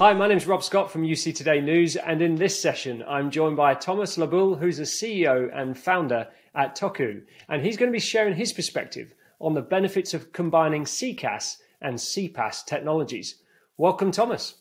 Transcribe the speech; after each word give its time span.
Hi, 0.00 0.14
my 0.14 0.28
name 0.28 0.38
is 0.38 0.46
Rob 0.46 0.62
Scott 0.62 0.90
from 0.90 1.02
UC 1.02 1.34
Today 1.34 1.60
News, 1.60 1.94
and 1.94 2.22
in 2.22 2.36
this 2.36 2.58
session, 2.58 3.04
I'm 3.06 3.30
joined 3.30 3.58
by 3.58 3.74
Thomas 3.74 4.16
Laboulle, 4.16 4.54
who's 4.54 4.78
the 4.78 4.84
CEO 4.84 5.54
and 5.54 5.78
founder 5.78 6.26
at 6.54 6.74
Toku, 6.74 7.20
and 7.50 7.62
he's 7.62 7.76
going 7.76 7.90
to 7.90 7.94
be 7.94 8.00
sharing 8.00 8.34
his 8.34 8.50
perspective 8.50 9.12
on 9.40 9.52
the 9.52 9.60
benefits 9.60 10.14
of 10.14 10.32
combining 10.32 10.84
CCaaS 10.84 11.58
and 11.82 11.98
CPaaS 11.98 12.64
technologies. 12.64 13.42
Welcome, 13.76 14.10
Thomas. 14.10 14.54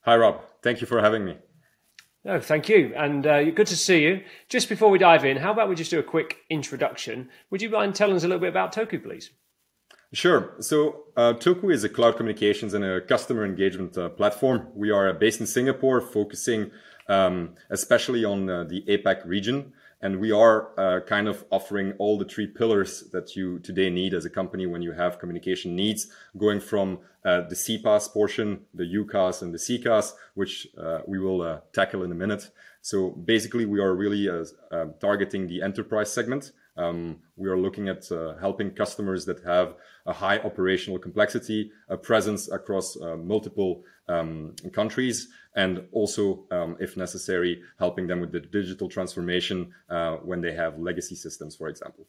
Hi, 0.00 0.16
Rob. 0.16 0.42
Thank 0.60 0.80
you 0.80 0.88
for 0.88 1.00
having 1.00 1.24
me. 1.24 1.36
No, 2.24 2.40
thank 2.40 2.68
you, 2.68 2.92
and 2.96 3.24
uh, 3.28 3.44
good 3.52 3.68
to 3.68 3.76
see 3.76 4.02
you. 4.02 4.24
Just 4.48 4.68
before 4.68 4.90
we 4.90 4.98
dive 4.98 5.24
in, 5.24 5.36
how 5.36 5.52
about 5.52 5.68
we 5.68 5.76
just 5.76 5.92
do 5.92 6.00
a 6.00 6.02
quick 6.02 6.38
introduction? 6.50 7.28
Would 7.50 7.62
you 7.62 7.70
mind 7.70 7.94
telling 7.94 8.16
us 8.16 8.24
a 8.24 8.26
little 8.26 8.40
bit 8.40 8.50
about 8.50 8.74
Toku, 8.74 9.00
please? 9.00 9.30
Sure. 10.12 10.54
So 10.60 11.04
uh, 11.16 11.34
Toku 11.34 11.72
is 11.72 11.84
a 11.84 11.88
cloud 11.88 12.16
communications 12.16 12.72
and 12.72 12.82
a 12.82 13.00
customer 13.02 13.44
engagement 13.44 13.98
uh, 13.98 14.08
platform. 14.08 14.68
We 14.74 14.90
are 14.90 15.12
based 15.12 15.40
in 15.40 15.46
Singapore, 15.46 16.00
focusing 16.00 16.70
um, 17.08 17.54
especially 17.70 18.24
on 18.24 18.48
uh, 18.48 18.64
the 18.64 18.82
APAC 18.82 19.26
region. 19.26 19.72
And 20.00 20.20
we 20.20 20.30
are 20.30 20.78
uh, 20.78 21.00
kind 21.00 21.26
of 21.26 21.44
offering 21.50 21.92
all 21.98 22.18
the 22.18 22.24
three 22.24 22.46
pillars 22.46 23.10
that 23.12 23.34
you 23.34 23.58
today 23.58 23.90
need 23.90 24.14
as 24.14 24.24
a 24.24 24.30
company 24.30 24.64
when 24.64 24.80
you 24.80 24.92
have 24.92 25.18
communication 25.18 25.74
needs, 25.74 26.06
going 26.36 26.60
from 26.60 27.00
uh, 27.24 27.40
the 27.42 27.56
CPaaS 27.56 28.12
portion, 28.12 28.60
the 28.72 28.84
UCaaS 28.84 29.42
and 29.42 29.52
the 29.52 29.58
CCaaS, 29.58 30.12
which 30.34 30.68
uh, 30.78 31.00
we 31.06 31.18
will 31.18 31.60
tackle 31.72 32.04
in 32.04 32.12
a 32.12 32.14
minute. 32.14 32.48
So 32.80 33.10
basically, 33.10 33.66
we 33.66 33.80
are 33.80 33.92
really 33.92 34.28
targeting 35.00 35.48
the 35.48 35.62
enterprise 35.62 36.12
segment. 36.12 36.52
Um, 36.78 37.18
we 37.36 37.50
are 37.50 37.58
looking 37.58 37.88
at 37.88 38.10
uh, 38.10 38.36
helping 38.40 38.70
customers 38.70 39.26
that 39.26 39.42
have 39.44 39.74
a 40.06 40.12
high 40.12 40.38
operational 40.38 40.98
complexity, 40.98 41.70
a 41.88 41.96
presence 41.96 42.50
across 42.50 42.96
uh, 43.00 43.16
multiple 43.16 43.82
um, 44.08 44.54
countries, 44.72 45.28
and 45.54 45.84
also, 45.92 46.46
um, 46.50 46.76
if 46.78 46.96
necessary, 46.96 47.60
helping 47.78 48.06
them 48.06 48.20
with 48.20 48.32
the 48.32 48.40
digital 48.40 48.88
transformation 48.88 49.72
uh, 49.90 50.16
when 50.16 50.40
they 50.40 50.54
have 50.54 50.78
legacy 50.78 51.16
systems, 51.16 51.56
for 51.56 51.68
example. 51.68 52.06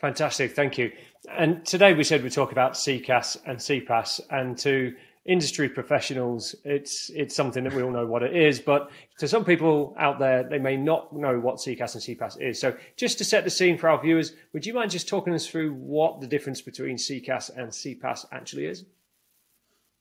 Fantastic, 0.00 0.56
thank 0.56 0.76
you. 0.76 0.90
And 1.30 1.64
today 1.64 1.94
we 1.94 2.04
said 2.04 2.22
we 2.22 2.30
talk 2.30 2.52
about 2.52 2.72
CCaaS 2.72 3.38
and 3.46 3.58
CPaaS, 3.58 4.20
and 4.30 4.58
to 4.58 4.94
industry 5.26 5.68
professionals, 5.68 6.54
it's 6.64 7.10
it's 7.10 7.34
something 7.34 7.64
that 7.64 7.74
we 7.74 7.82
all 7.82 7.90
know 7.90 8.06
what 8.06 8.22
it 8.22 8.34
is. 8.34 8.60
But 8.60 8.90
to 9.18 9.28
some 9.28 9.44
people 9.44 9.94
out 9.98 10.18
there, 10.18 10.42
they 10.42 10.58
may 10.58 10.76
not 10.76 11.14
know 11.14 11.38
what 11.38 11.56
CCaaS 11.56 11.94
and 11.94 12.18
CPaaS 12.18 12.40
is. 12.40 12.60
So 12.60 12.76
just 12.96 13.18
to 13.18 13.24
set 13.24 13.44
the 13.44 13.50
scene 13.50 13.76
for 13.76 13.88
our 13.88 14.00
viewers, 14.00 14.32
would 14.52 14.64
you 14.64 14.74
mind 14.74 14.90
just 14.90 15.08
talking 15.08 15.34
us 15.34 15.46
through 15.46 15.74
what 15.74 16.20
the 16.20 16.26
difference 16.26 16.60
between 16.62 16.96
CCaaS 16.96 17.50
and 17.56 17.70
CPaaS 17.70 18.26
actually 18.32 18.66
is? 18.66 18.84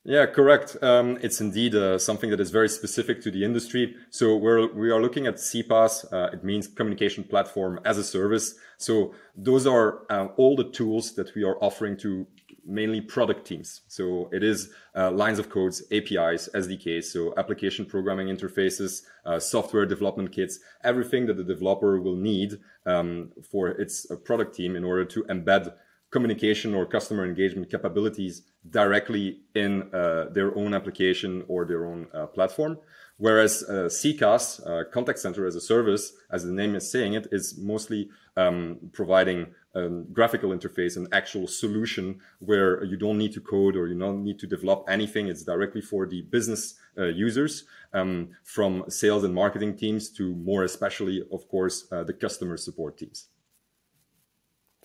Yeah, 0.05 0.25
correct. 0.25 0.77
Um, 0.81 1.19
it's 1.21 1.41
indeed 1.41 1.75
uh, 1.75 1.99
something 1.99 2.29
that 2.29 2.39
is 2.39 2.51
very 2.51 2.69
specific 2.69 3.21
to 3.21 3.31
the 3.31 3.43
industry. 3.43 3.95
So 4.09 4.37
we're, 4.37 4.73
we 4.73 4.89
are 4.91 5.01
looking 5.01 5.27
at 5.27 5.35
CPaaS. 5.35 6.11
Uh, 6.11 6.29
it 6.31 6.43
means 6.43 6.67
communication 6.67 7.25
platform 7.25 7.81
as 7.83 7.97
a 7.97 8.03
service. 8.03 8.55
So 8.77 9.13
those 9.35 9.67
are 9.67 10.03
uh, 10.09 10.29
all 10.37 10.55
the 10.55 10.63
tools 10.63 11.15
that 11.15 11.35
we 11.35 11.43
are 11.43 11.57
offering 11.61 11.97
to 11.97 12.25
mainly 12.65 13.01
product 13.01 13.45
teams. 13.45 13.81
So 13.87 14.29
it 14.31 14.43
is 14.43 14.71
uh, 14.95 15.11
lines 15.11 15.39
of 15.39 15.49
codes, 15.49 15.83
APIs, 15.91 16.49
SDKs, 16.53 17.05
so 17.05 17.33
application 17.37 17.85
programming 17.85 18.27
interfaces, 18.27 19.03
uh, 19.25 19.39
software 19.39 19.85
development 19.85 20.31
kits, 20.31 20.59
everything 20.83 21.25
that 21.27 21.37
the 21.37 21.43
developer 21.43 21.99
will 21.99 22.15
need 22.15 22.59
um, 22.85 23.31
for 23.49 23.69
its 23.69 24.09
uh, 24.09 24.15
product 24.15 24.55
team 24.55 24.75
in 24.75 24.83
order 24.83 25.05
to 25.05 25.23
embed 25.25 25.73
communication 26.11 26.73
or 26.73 26.85
customer 26.85 27.25
engagement 27.25 27.69
capabilities 27.69 28.43
directly 28.69 29.41
in 29.55 29.83
uh, 29.93 30.25
their 30.31 30.55
own 30.57 30.73
application 30.73 31.43
or 31.47 31.65
their 31.65 31.85
own 31.85 32.07
uh, 32.13 32.25
platform. 32.27 32.77
Whereas 33.17 33.63
uh, 33.67 33.89
CCaaS, 33.89 34.65
uh, 34.65 34.89
contact 34.91 35.19
center 35.19 35.45
as 35.45 35.55
a 35.55 35.61
service, 35.61 36.13
as 36.31 36.45
the 36.45 36.53
name 36.53 36.73
is 36.73 36.89
saying 36.89 37.13
it, 37.13 37.27
is 37.31 37.57
mostly 37.57 38.09
um, 38.37 38.79
providing 38.93 39.47
a 39.75 39.85
um, 39.85 40.07
graphical 40.11 40.49
interface, 40.51 40.97
an 40.97 41.07
actual 41.11 41.45
solution 41.45 42.19
where 42.39 42.83
you 42.83 42.97
don't 42.97 43.17
need 43.17 43.33
to 43.33 43.41
code 43.41 43.75
or 43.75 43.87
you 43.87 43.99
don't 43.99 44.23
need 44.23 44.39
to 44.39 44.47
develop 44.47 44.85
anything. 44.87 45.27
It's 45.27 45.43
directly 45.43 45.81
for 45.81 46.07
the 46.07 46.21
business 46.23 46.75
uh, 46.97 47.05
users, 47.05 47.65
um, 47.93 48.29
from 48.43 48.85
sales 48.87 49.23
and 49.23 49.35
marketing 49.35 49.77
teams 49.77 50.09
to 50.11 50.33
more 50.35 50.63
especially, 50.63 51.21
of 51.31 51.47
course, 51.49 51.85
uh, 51.91 52.03
the 52.03 52.13
customer 52.13 52.57
support 52.57 52.97
teams. 52.97 53.27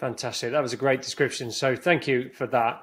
Fantastic. 0.05 0.53
That 0.53 0.61
was 0.61 0.75
a 0.75 0.77
great 0.77 1.01
description. 1.01 1.51
So 1.51 1.75
thank 1.75 2.07
you 2.07 2.29
for 2.35 2.47
that. 2.49 2.83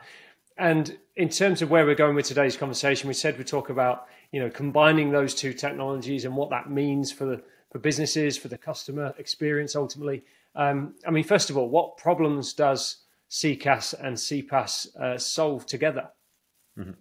And 0.58 0.98
in 1.16 1.30
terms 1.30 1.62
of 1.62 1.70
where 1.70 1.86
we're 1.86 1.94
going 1.94 2.16
with 2.16 2.26
today's 2.26 2.58
conversation, 2.58 3.08
we 3.08 3.14
said 3.14 3.38
we 3.38 3.44
talk 3.44 3.70
about 3.70 4.08
you 4.32 4.40
know 4.40 4.50
combining 4.50 5.12
those 5.12 5.36
two 5.36 5.54
technologies 5.54 6.26
and 6.26 6.36
what 6.36 6.50
that 6.50 6.72
means 6.72 7.12
for 7.12 7.26
the 7.26 7.44
for 7.72 7.78
businesses, 7.78 8.40
for 8.40 8.48
the 8.48 8.58
customer 8.58 9.14
experience 9.20 9.76
ultimately. 9.76 10.24
Um, 10.56 10.96
I 11.06 11.12
mean, 11.12 11.24
first 11.24 11.52
of 11.52 11.58
all, 11.58 11.70
what 11.70 11.98
problems 11.98 12.54
does 12.54 12.98
CCaaS 13.30 13.94
and 14.04 14.18
CPaaS 14.18 14.96
uh, 14.96 15.20
solve 15.20 15.68
together? 15.68 16.10
Mm-hmm. 16.76 16.94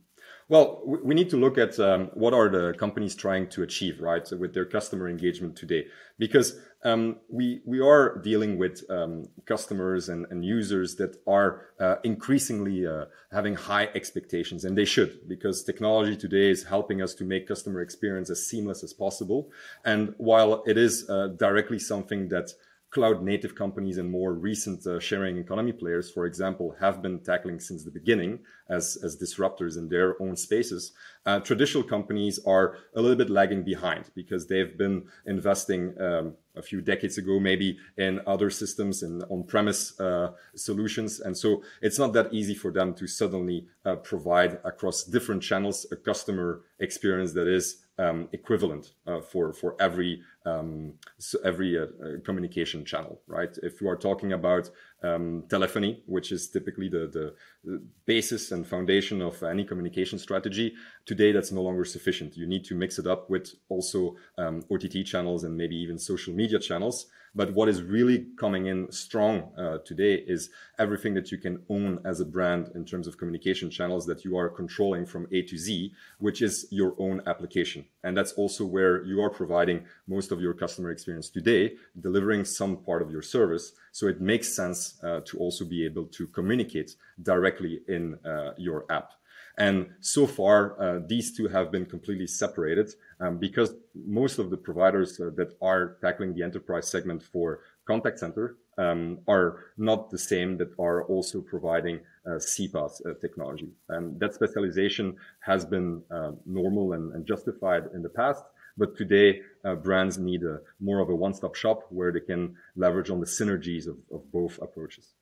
Well, 0.50 0.82
we 0.84 1.14
need 1.14 1.30
to 1.30 1.36
look 1.36 1.58
at 1.58 1.78
um, 1.78 2.10
what 2.14 2.34
are 2.34 2.48
the 2.48 2.74
companies 2.76 3.14
trying 3.14 3.50
to 3.50 3.62
achieve, 3.62 4.00
right, 4.00 4.28
with 4.36 4.52
their 4.52 4.64
customer 4.64 5.08
engagement 5.08 5.54
today, 5.54 5.86
because 6.18 6.58
um, 6.82 7.18
we 7.28 7.60
we 7.64 7.78
are 7.80 8.18
dealing 8.18 8.58
with 8.58 8.82
um, 8.90 9.28
customers 9.46 10.08
and, 10.08 10.26
and, 10.28 10.44
users 10.44 10.96
that 10.96 11.14
are 11.24 11.68
uh, 11.78 11.96
increasingly 12.02 12.84
uh, 12.84 13.04
having 13.30 13.54
high 13.54 13.90
expectations, 13.94 14.64
and 14.64 14.76
they 14.76 14.84
should, 14.84 15.28
because 15.28 15.62
technology 15.62 16.16
today 16.16 16.50
is 16.50 16.64
helping 16.64 17.00
us 17.00 17.14
to 17.14 17.24
make 17.24 17.46
customer 17.46 17.80
experience 17.80 18.28
as 18.28 18.44
seamless 18.44 18.82
as 18.82 18.92
possible. 18.92 19.52
And 19.84 20.14
while 20.18 20.64
it 20.66 20.76
is 20.76 21.08
uh, 21.08 21.28
directly 21.28 21.78
something 21.78 22.28
that 22.30 22.50
cloud 22.90 23.22
native 23.22 23.54
companies 23.54 23.98
and 23.98 24.10
more 24.10 24.34
recent 24.34 24.84
uh, 24.86 24.98
sharing 24.98 25.38
economy 25.38 25.72
players, 25.72 26.10
for 26.10 26.26
example, 26.26 26.74
have 26.80 27.00
been 27.00 27.20
tackling 27.20 27.60
since 27.60 27.84
the 27.84 27.90
beginning 27.90 28.40
as, 28.68 28.98
as 29.04 29.16
disruptors 29.16 29.78
in 29.78 29.88
their 29.88 30.20
own 30.20 30.36
spaces. 30.36 30.92
Uh, 31.24 31.38
traditional 31.38 31.84
companies 31.84 32.40
are 32.46 32.78
a 32.96 33.00
little 33.00 33.16
bit 33.16 33.30
lagging 33.30 33.62
behind 33.62 34.10
because 34.14 34.48
they've 34.48 34.76
been 34.76 35.04
investing 35.26 35.94
um, 36.00 36.34
a 36.56 36.62
few 36.62 36.80
decades 36.80 37.16
ago, 37.16 37.38
maybe 37.38 37.78
in 37.96 38.20
other 38.26 38.50
systems 38.50 39.04
and 39.04 39.22
on-premise 39.30 39.98
uh, 40.00 40.32
solutions. 40.56 41.20
And 41.20 41.36
so 41.36 41.62
it's 41.80 41.98
not 41.98 42.12
that 42.14 42.32
easy 42.32 42.54
for 42.54 42.72
them 42.72 42.94
to 42.94 43.06
suddenly 43.06 43.68
uh, 43.84 43.96
provide 43.96 44.58
across 44.64 45.04
different 45.04 45.42
channels 45.42 45.86
a 45.92 45.96
customer 45.96 46.62
experience 46.80 47.32
that 47.34 47.46
is 47.46 47.84
um, 48.00 48.28
equivalent 48.32 48.92
uh, 49.06 49.20
for 49.20 49.52
for 49.52 49.76
every 49.78 50.22
um, 50.46 50.94
so 51.18 51.38
every 51.44 51.78
uh, 51.78 51.82
uh, 51.82 52.20
communication 52.24 52.84
channel, 52.84 53.20
right? 53.26 53.56
If 53.62 53.80
you 53.80 53.88
are 53.88 53.96
talking 53.96 54.32
about 54.32 54.70
um, 55.02 55.44
telephony, 55.48 56.02
which 56.06 56.32
is 56.32 56.48
typically 56.48 56.88
the, 56.88 57.10
the, 57.12 57.34
the 57.64 57.82
basis 58.06 58.50
and 58.52 58.66
foundation 58.66 59.20
of 59.20 59.42
any 59.42 59.64
communication 59.64 60.18
strategy, 60.18 60.74
today 61.04 61.32
that's 61.32 61.52
no 61.52 61.62
longer 61.62 61.84
sufficient. 61.84 62.36
You 62.36 62.46
need 62.46 62.64
to 62.66 62.74
mix 62.74 62.98
it 62.98 63.06
up 63.06 63.28
with 63.28 63.54
also 63.68 64.16
um, 64.38 64.62
OTT 64.70 65.04
channels 65.04 65.44
and 65.44 65.56
maybe 65.56 65.76
even 65.76 65.98
social 65.98 66.32
media 66.32 66.58
channels. 66.58 67.06
But 67.34 67.54
what 67.54 67.68
is 67.68 67.82
really 67.82 68.26
coming 68.36 68.66
in 68.66 68.90
strong 68.90 69.52
uh, 69.56 69.78
today 69.84 70.14
is 70.14 70.50
everything 70.78 71.14
that 71.14 71.30
you 71.30 71.38
can 71.38 71.62
own 71.68 72.00
as 72.04 72.20
a 72.20 72.24
brand 72.24 72.72
in 72.74 72.84
terms 72.84 73.06
of 73.06 73.18
communication 73.18 73.70
channels 73.70 74.04
that 74.06 74.24
you 74.24 74.36
are 74.36 74.48
controlling 74.48 75.06
from 75.06 75.28
A 75.30 75.42
to 75.42 75.56
Z, 75.56 75.92
which 76.18 76.42
is 76.42 76.66
your 76.70 76.94
own 76.98 77.22
application. 77.26 77.84
And 78.02 78.16
that's 78.16 78.32
also 78.32 78.64
where 78.64 79.04
you 79.04 79.22
are 79.22 79.30
providing 79.30 79.84
most 80.08 80.29
of 80.30 80.40
your 80.40 80.54
customer 80.54 80.90
experience 80.90 81.28
today, 81.28 81.74
delivering 82.00 82.44
some 82.44 82.76
part 82.76 83.02
of 83.02 83.10
your 83.10 83.22
service. 83.22 83.72
So 83.92 84.06
it 84.06 84.20
makes 84.20 84.48
sense 84.54 84.98
uh, 85.02 85.20
to 85.26 85.38
also 85.38 85.64
be 85.64 85.84
able 85.84 86.06
to 86.06 86.26
communicate 86.28 86.96
directly 87.22 87.80
in 87.88 88.18
uh, 88.24 88.52
your 88.56 88.86
app. 88.90 89.12
And 89.58 89.90
so 90.00 90.26
far, 90.26 90.80
uh, 90.80 91.00
these 91.06 91.36
two 91.36 91.48
have 91.48 91.70
been 91.70 91.84
completely 91.84 92.26
separated 92.26 92.94
um, 93.20 93.38
because 93.38 93.74
most 93.94 94.38
of 94.38 94.48
the 94.48 94.56
providers 94.56 95.20
uh, 95.20 95.30
that 95.36 95.56
are 95.60 95.98
tackling 96.00 96.34
the 96.34 96.42
enterprise 96.42 96.88
segment 96.88 97.22
for 97.22 97.60
contact 97.86 98.18
center 98.18 98.56
um, 98.78 99.18
are 99.28 99.66
not 99.76 100.10
the 100.10 100.18
same 100.18 100.56
that 100.58 100.72
are 100.78 101.04
also 101.04 101.40
providing 101.40 102.00
uh, 102.26 102.30
CPaaS 102.30 103.04
uh, 103.04 103.14
technology. 103.20 103.68
And 103.88 104.18
that 104.20 104.34
specialization 104.34 105.16
has 105.40 105.64
been 105.64 106.02
uh, 106.10 106.32
normal 106.46 106.94
and, 106.94 107.12
and, 107.14 107.26
justified 107.26 107.84
in 107.94 108.02
the 108.02 108.08
past. 108.08 108.44
But 108.76 108.96
today, 108.96 109.40
uh, 109.64 109.74
brands 109.74 110.18
need 110.18 110.42
a, 110.42 110.60
more 110.80 111.00
of 111.00 111.08
a 111.10 111.14
one-stop 111.14 111.54
shop 111.54 111.86
where 111.90 112.12
they 112.12 112.20
can 112.20 112.56
leverage 112.76 113.10
on 113.10 113.20
the 113.20 113.26
synergies 113.26 113.86
of, 113.86 113.96
of 114.12 114.30
both 114.32 114.58
approaches. 114.62 115.14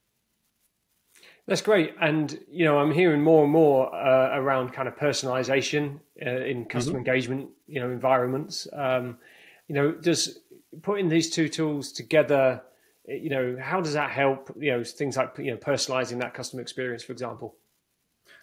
That's 1.47 1.63
great, 1.63 1.95
and 2.01 2.39
you 2.51 2.67
know 2.67 2.79
I'm 2.79 2.93
hearing 2.93 3.23
more 3.23 3.43
and 3.45 3.53
more 3.53 3.93
uh, 3.95 4.39
around 4.39 4.75
kind 4.75 4.87
of 4.87 4.97
personalization 4.97 6.01
uh, 6.25 6.45
in 6.45 6.67
customer 6.67 6.99
mm-hmm. 6.99 7.09
engagement, 7.09 7.51
you 7.67 7.81
know, 7.81 7.91
environments. 7.91 8.69
Um, 8.73 9.17
you 9.67 9.75
know, 9.75 9.93
does 9.93 10.41
putting 10.83 11.09
these 11.09 11.31
two 11.31 11.49
tools 11.49 11.93
together, 11.93 12.63
you 13.07 13.31
know, 13.31 13.57
how 13.61 13.81
does 13.81 13.95
that 13.95 14.11
help? 14.11 14.53
You 14.59 14.73
know, 14.73 14.85
things 14.85 15.17
like 15.17 15.39
you 15.39 15.51
know 15.51 15.57
personalizing 15.57 16.21
that 16.21 16.35
customer 16.35 16.61
experience, 16.61 17.03
for 17.03 17.13
example. 17.13 17.57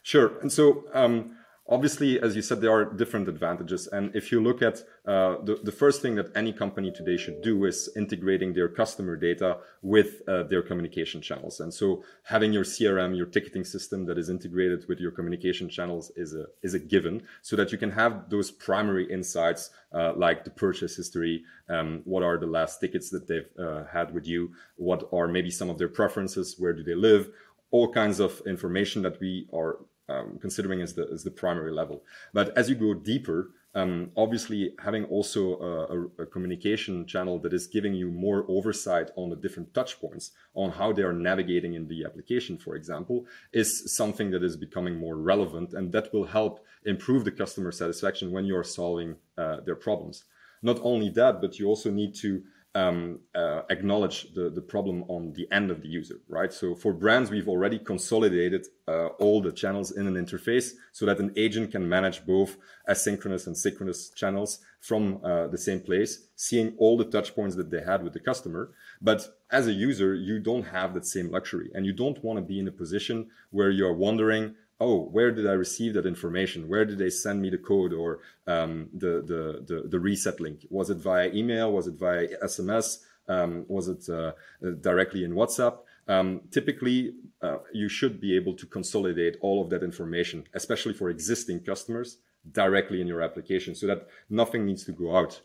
Sure, 0.01 0.39
and 0.39 0.51
so 0.51 0.85
um, 0.93 1.37
obviously, 1.67 2.19
as 2.19 2.35
you 2.35 2.41
said, 2.41 2.61
there 2.61 2.71
are 2.71 2.85
different 2.85 3.27
advantages. 3.27 3.87
And 3.87 4.15
if 4.15 4.31
you 4.31 4.41
look 4.41 4.61
at 4.61 4.79
uh, 5.05 5.37
the, 5.43 5.59
the 5.63 5.71
first 5.71 6.01
thing 6.01 6.15
that 6.15 6.35
any 6.35 6.53
company 6.53 6.91
today 6.91 7.17
should 7.17 7.41
do 7.41 7.65
is 7.65 7.89
integrating 7.95 8.53
their 8.53 8.69
customer 8.69 9.15
data 9.15 9.57
with 9.81 10.21
uh, 10.27 10.43
their 10.43 10.61
communication 10.61 11.21
channels. 11.21 11.59
And 11.59 11.73
so 11.73 12.03
having 12.23 12.53
your 12.53 12.63
CRM, 12.63 13.17
your 13.17 13.25
ticketing 13.25 13.63
system 13.63 14.05
that 14.05 14.17
is 14.17 14.29
integrated 14.29 14.85
with 14.87 14.99
your 14.99 15.11
communication 15.11 15.69
channels 15.69 16.11
is 16.15 16.35
a, 16.35 16.45
is 16.61 16.73
a 16.73 16.79
given 16.79 17.23
so 17.41 17.55
that 17.55 17.71
you 17.71 17.77
can 17.77 17.91
have 17.91 18.29
those 18.29 18.51
primary 18.51 19.11
insights 19.11 19.71
uh, 19.93 20.13
like 20.15 20.43
the 20.43 20.51
purchase 20.51 20.95
history, 20.95 21.43
um, 21.69 22.01
what 22.05 22.21
are 22.21 22.37
the 22.37 22.45
last 22.45 22.79
tickets 22.79 23.09
that 23.09 23.27
they've 23.27 23.49
uh, 23.59 23.85
had 23.91 24.13
with 24.13 24.27
you, 24.27 24.51
what 24.75 25.07
are 25.11 25.27
maybe 25.27 25.49
some 25.49 25.69
of 25.69 25.77
their 25.77 25.87
preferences, 25.87 26.55
where 26.59 26.73
do 26.73 26.83
they 26.83 26.95
live, 26.95 27.29
all 27.71 27.91
kinds 27.91 28.19
of 28.19 28.41
information 28.45 29.01
that 29.01 29.19
we 29.19 29.47
are 29.53 29.77
um, 30.09 30.37
considering 30.41 30.81
as 30.81 30.93
the 30.93 31.07
as 31.11 31.23
the 31.23 31.31
primary 31.31 31.71
level. 31.71 32.03
But 32.33 32.57
as 32.57 32.69
you 32.69 32.75
go 32.75 32.93
deeper, 32.93 33.51
um, 33.75 34.11
obviously 34.15 34.73
having 34.79 35.03
also 35.05 36.09
a, 36.17 36.23
a, 36.23 36.25
communication 36.25 37.05
channel 37.05 37.39
that 37.39 37.51
is 37.51 37.67
giving 37.67 37.93
you 37.93 38.09
more 38.09 38.45
oversight 38.47 39.09
on 39.17 39.29
the 39.29 39.35
different 39.35 39.73
touch 39.73 39.99
points 39.99 40.31
on 40.53 40.71
how 40.71 40.93
they 40.93 41.01
are 41.01 41.11
navigating 41.11 41.73
in 41.73 41.89
the 41.89 42.05
application, 42.05 42.57
for 42.57 42.75
example, 42.75 43.25
is 43.51 43.93
something 43.93 44.31
that 44.31 44.43
is 44.43 44.55
becoming 44.55 44.97
more 44.97 45.17
relevant 45.17 45.73
and 45.73 45.91
that 45.91 46.13
will 46.13 46.23
help 46.23 46.65
improve 46.85 47.25
the 47.25 47.31
customer 47.31 47.71
satisfaction 47.71 48.31
when 48.31 48.45
you 48.45 48.55
are 48.55 48.63
solving 48.63 49.17
uh, 49.37 49.59
their 49.65 49.75
problems. 49.75 50.23
Not 50.61 50.79
only 50.81 51.09
that, 51.09 51.41
but 51.41 51.59
you 51.59 51.67
also 51.67 51.91
need 51.91 52.15
to 52.15 52.43
um, 52.75 53.19
uh, 53.33 53.61
acknowledge 53.69 54.33
the, 54.33 54.49
the 54.49 54.61
problem 54.61 55.05
on 55.07 55.31
the 55.33 55.47
end 55.51 55.71
of 55.71 55.81
the 55.81 55.87
user, 55.87 56.19
right? 56.27 56.51
So 56.51 56.75
for 56.75 56.91
brands, 56.93 57.31
we've 57.31 57.47
already 57.47 57.79
consolidated 57.79 58.67
uh, 58.87 59.07
all 59.17 59.41
the 59.41 59.53
channels 59.53 59.91
in 59.91 60.05
an 60.07 60.15
interface 60.15 60.71
so 60.91 61.05
that 61.05 61.19
an 61.19 61.31
agent 61.37 61.71
can 61.71 61.87
manage 61.87 62.25
both 62.25 62.57
asynchronous 62.89 63.47
and 63.47 63.57
synchronous 63.57 64.09
channels 64.09 64.59
from 64.81 65.21
uh, 65.23 65.47
the 65.47 65.57
same 65.57 65.79
place, 65.79 66.27
seeing 66.35 66.75
all 66.77 66.97
the 66.97 67.05
touch 67.05 67.33
points 67.33 67.55
that 67.55 67.71
they 67.71 67.81
had 67.81 68.03
with 68.03 68.13
the 68.13 68.19
customer. 68.19 68.71
But 69.01 69.25
as 69.49 69.67
a 69.67 69.73
user, 69.73 70.13
you 70.13 70.39
don't 70.39 70.63
have 70.63 70.93
that 70.93 71.05
same 71.05 71.31
luxury 71.31 71.71
and 71.73 71.85
you 71.85 71.93
don't 71.93 72.21
want 72.23 72.37
to 72.37 72.45
be 72.45 72.59
in 72.59 72.67
a 72.67 72.73
position 72.73 73.29
where 73.51 73.71
you're 73.71 73.93
wondering, 73.93 74.55
oh, 74.79 75.05
where 75.05 75.31
did 75.31 75.47
I 75.47 75.53
receive 75.53 75.93
that 75.93 76.05
information? 76.05 76.67
Where 76.67 76.85
did 76.85 76.97
they 76.97 77.09
send 77.09 77.41
me 77.41 77.49
the 77.49 77.57
code 77.57 77.93
or 77.93 78.19
um, 78.47 78.89
the, 78.93 79.23
the, 79.25 79.63
the, 79.65 79.87
the, 79.87 79.99
reset 79.99 80.39
link? 80.39 80.65
Was 80.69 80.89
it 80.89 80.97
via 80.97 81.31
email? 81.31 81.71
Was 81.71 81.87
it 81.87 81.95
via 81.95 82.27
SMS? 82.43 82.99
Um, 83.27 83.65
was 83.67 83.87
it 83.87 84.07
uh, 84.09 84.33
directly 84.81 85.23
in 85.23 85.31
WhatsApp? 85.31 85.79
Um, 86.07 86.41
typically, 86.51 87.13
uh, 87.41 87.57
you 87.73 87.89
should 87.89 88.19
be 88.21 88.35
able 88.35 88.53
to 88.55 88.65
consolidate 88.65 89.37
all 89.41 89.63
of 89.63 89.69
that 89.71 89.81
information, 89.81 90.43
especially 90.53 90.93
for 90.93 91.09
existing 91.09 91.61
customers, 91.61 92.17
directly 92.51 93.01
in 93.01 93.07
your 93.07 93.21
application 93.21 93.73
so 93.73 93.87
that 93.87 94.07
nothing 94.29 94.65
needs 94.65 94.83
to 94.85 94.91
go 94.91 95.15
out. 95.15 95.41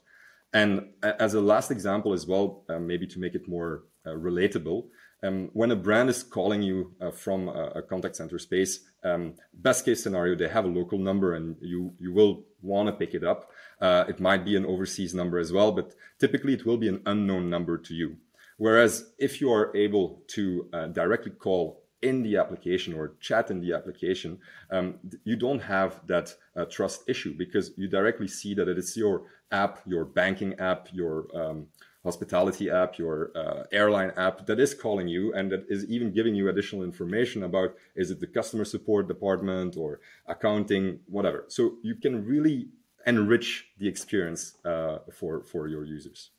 And 0.53 0.89
as 1.03 1.35
a 1.35 1.41
last 1.41 1.71
example 1.71 2.13
as 2.13 2.27
well, 2.27 2.65
uh, 2.69 2.79
maybe 2.79 3.07
to 3.07 3.21
make 3.21 3.35
it 3.35 3.49
more 3.49 3.85
uh, 4.05 4.11
relatable, 4.11 4.87
um, 5.23 5.51
when 5.53 5.71
a 5.71 5.77
brand 5.77 6.09
is 6.09 6.23
calling 6.23 6.63
you 6.63 6.95
uh, 7.01 7.11
from 7.11 7.49
a, 7.49 7.73
a, 7.77 7.83
contact 7.83 8.17
center 8.17 8.39
space, 8.39 8.81
um, 9.05 9.35
best 9.55 9.85
case 9.85 10.03
scenario, 10.03 10.35
they 10.35 10.49
have 10.49 10.65
a 10.65 10.69
local 10.69 10.99
number 10.99 11.35
and 11.35 11.57
you, 11.61 11.93
you 11.99 12.13
will 12.13 12.45
want 12.63 12.89
to 12.89 12.93
pick 12.93 13.15
it 13.15 13.25
up. 13.25 13.51
Uh, 13.81 14.05
it 14.09 14.21
might 14.21 14.45
be 14.45 14.57
an 14.57 14.65
overseas 14.65 15.15
number 15.15 15.39
as 15.39 15.53
well, 15.53 15.73
but 15.73 15.95
typically 16.19 16.55
it 16.55 16.65
will 16.65 16.79
be 16.79 16.89
an 16.89 17.03
unknown 17.07 17.51
number 17.51 17.77
to 17.77 17.95
you. 17.95 18.17
Whereas 18.57 19.13
if 19.19 19.41
you 19.41 19.53
are 19.53 19.75
able 19.77 20.23
to 20.29 20.69
uh, 20.73 20.87
directly 20.89 21.33
call 21.33 21.83
in 22.03 22.23
the 22.23 22.37
application 22.37 22.95
or 22.95 23.15
chat 23.21 23.51
in 23.51 23.61
the 23.61 23.75
application, 23.75 24.39
um, 24.71 24.99
you 25.25 25.37
don't 25.37 25.61
have 25.61 26.01
that 26.07 26.35
uh, 26.57 26.65
trust 26.67 27.03
issue 27.09 27.35
because 27.37 27.73
you 27.77 27.89
directly 27.89 28.29
see 28.29 28.55
that 28.55 28.69
it 28.69 28.79
is 28.79 28.97
your 28.97 29.25
app, 29.53 29.81
your 29.87 30.05
banking 30.05 30.59
app, 30.59 30.89
your 30.93 31.27
um, 31.35 31.67
hospitality 32.05 32.71
app, 32.71 32.99
your 32.99 33.31
uh, 33.37 33.65
airline 33.73 34.13
app 34.17 34.47
that 34.47 34.59
is 34.59 34.75
calling 34.75 35.07
you 35.07 35.35
and 35.35 35.53
that 35.53 35.67
is 35.69 35.85
even 35.87 36.13
giving 36.13 36.35
you 36.35 36.49
additional 36.49 36.83
information 36.83 37.43
about 37.43 37.75
is 37.95 38.11
it 38.11 38.21
the 38.21 38.27
customer 38.27 38.65
support 38.65 39.07
department 39.07 39.77
or 39.77 40.01
accounting, 40.27 41.01
whatever. 41.07 41.45
So 41.49 41.75
you 41.83 41.95
can 41.95 42.25
really 42.25 42.69
enrich 43.07 43.67
the 43.79 43.89
experience 43.89 44.57
uh, 44.65 44.99
for 45.13 45.45
for 45.45 45.69
your 45.69 45.85
users. 45.85 46.31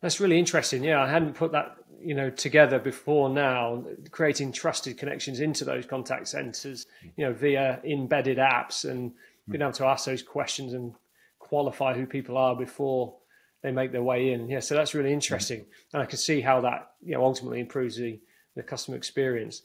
That's 0.00 0.20
really 0.20 0.38
interesting. 0.38 0.82
Yeah, 0.82 1.02
I 1.02 1.08
hadn't 1.08 1.34
put 1.34 1.52
that 1.52 1.76
you 2.00 2.14
know 2.14 2.30
together 2.30 2.78
before 2.78 3.28
now. 3.30 3.84
Creating 4.10 4.52
trusted 4.52 4.98
connections 4.98 5.40
into 5.40 5.64
those 5.64 5.86
contact 5.86 6.28
centers, 6.28 6.86
you 7.16 7.24
know, 7.24 7.32
via 7.32 7.80
embedded 7.84 8.38
apps 8.38 8.88
and 8.88 9.12
being 9.48 9.62
able 9.62 9.72
to 9.72 9.86
ask 9.86 10.06
those 10.06 10.22
questions 10.22 10.72
and 10.72 10.94
qualify 11.38 11.94
who 11.94 12.06
people 12.06 12.36
are 12.36 12.56
before 12.56 13.14
they 13.62 13.70
make 13.70 13.92
their 13.92 14.02
way 14.02 14.32
in. 14.32 14.48
Yeah, 14.48 14.60
so 14.60 14.74
that's 14.74 14.94
really 14.94 15.12
interesting, 15.12 15.60
mm-hmm. 15.60 15.96
and 15.96 16.02
I 16.02 16.06
can 16.06 16.18
see 16.18 16.40
how 16.40 16.60
that 16.62 16.92
you 17.02 17.14
know 17.14 17.24
ultimately 17.24 17.60
improves 17.60 17.96
the 17.96 18.20
the 18.54 18.62
customer 18.62 18.96
experience. 18.96 19.62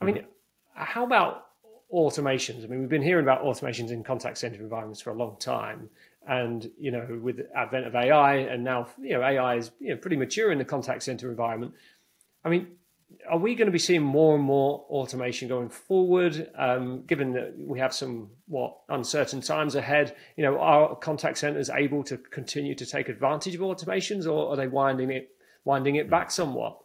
I 0.00 0.04
mean, 0.04 0.16
mm-hmm. 0.16 0.26
how 0.74 1.04
about 1.04 1.46
automations? 1.92 2.64
I 2.64 2.66
mean, 2.66 2.80
we've 2.80 2.88
been 2.88 3.02
hearing 3.02 3.24
about 3.24 3.44
automations 3.44 3.90
in 3.90 4.02
contact 4.02 4.38
center 4.38 4.60
environments 4.60 5.00
for 5.00 5.10
a 5.10 5.14
long 5.14 5.36
time, 5.38 5.88
and 6.26 6.70
you 6.78 6.90
know, 6.90 7.18
with 7.22 7.36
the 7.36 7.48
advent 7.56 7.86
of 7.86 7.94
AI, 7.94 8.36
and 8.36 8.64
now 8.64 8.88
you 9.00 9.12
know 9.12 9.22
AI 9.22 9.56
is 9.56 9.70
you 9.78 9.90
know, 9.90 9.96
pretty 9.96 10.16
mature 10.16 10.50
in 10.50 10.58
the 10.58 10.64
contact 10.64 11.02
center 11.02 11.30
environment. 11.30 11.74
I 12.44 12.48
mean, 12.48 12.68
are 13.30 13.38
we 13.38 13.54
going 13.54 13.66
to 13.66 13.72
be 13.72 13.78
seeing 13.78 14.02
more 14.02 14.34
and 14.34 14.44
more 14.44 14.84
automation 14.88 15.48
going 15.48 15.68
forward? 15.68 16.50
Um, 16.56 17.04
given 17.06 17.32
that 17.32 17.54
we 17.58 17.78
have 17.78 17.94
some 17.94 18.30
what 18.46 18.76
uncertain 18.88 19.40
times 19.40 19.74
ahead, 19.74 20.16
you 20.36 20.44
know, 20.44 20.58
are 20.58 20.96
contact 20.96 21.38
centers 21.38 21.70
able 21.70 22.02
to 22.04 22.16
continue 22.16 22.74
to 22.74 22.86
take 22.86 23.08
advantage 23.08 23.54
of 23.54 23.60
automations, 23.60 24.26
or 24.26 24.50
are 24.50 24.56
they 24.56 24.68
winding 24.68 25.10
it 25.10 25.30
winding 25.64 25.96
it 25.96 26.10
back 26.10 26.30
somewhat? 26.30 26.78